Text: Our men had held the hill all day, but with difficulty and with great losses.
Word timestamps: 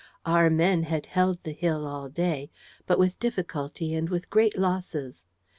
Our 0.25 0.49
men 0.49 0.81
had 0.81 1.05
held 1.05 1.43
the 1.43 1.51
hill 1.53 1.85
all 1.85 2.09
day, 2.09 2.49
but 2.87 2.97
with 2.97 3.19
difficulty 3.19 3.93
and 3.93 4.09
with 4.09 4.31
great 4.31 4.57
losses. 4.57 5.27